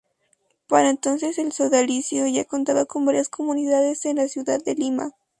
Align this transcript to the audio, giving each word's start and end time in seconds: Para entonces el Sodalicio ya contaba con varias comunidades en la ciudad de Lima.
Para 0.65 0.89
entonces 0.89 1.37
el 1.37 1.51
Sodalicio 1.51 2.25
ya 2.25 2.43
contaba 2.45 2.85
con 2.85 3.05
varias 3.05 3.29
comunidades 3.29 4.03
en 4.05 4.15
la 4.15 4.27
ciudad 4.27 4.59
de 4.59 4.73
Lima. 4.73 5.11